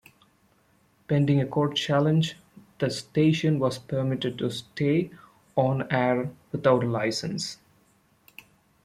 [1.07, 2.35] Pending a court challenge,
[2.79, 5.11] the station was permitted to stay
[5.55, 7.59] on-air without a licence.